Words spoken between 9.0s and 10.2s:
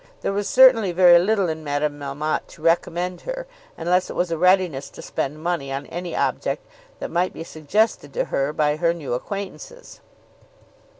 acquaintances.